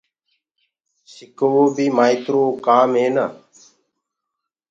[1.13, 3.25] سڪووو بي مآئيترو ڪآم هي نآ